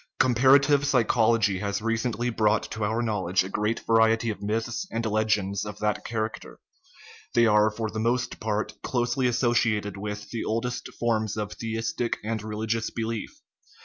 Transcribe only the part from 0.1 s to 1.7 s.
Comparative psychology